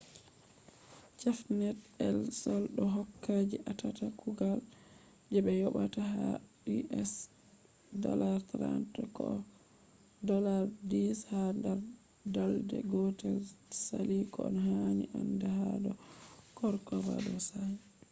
cafenet 1.19 1.79
el 2.07 2.19
sol 2.41 2.63
do 2.77 2.83
hokka 2.95 3.35
je 3.49 3.57
atata 3.71 4.05
kugal 4.21 4.59
je 5.31 5.39
be 5.45 5.51
yobata 5.61 6.01
ha 6.13 6.27
us$30 7.01 8.99
koh 9.15 9.39
$10 10.27 11.29
ha 11.31 11.43
dar 11.63 11.79
balde 12.35 12.77
gotel 12.91 13.37
sali 13.85 14.19
koh 14.33 14.49
hani 14.65 15.05
anda 15.19 15.47
ha 15.57 15.69
do 15.83 15.91
corcovado 16.57 17.33
shafi 17.47 17.79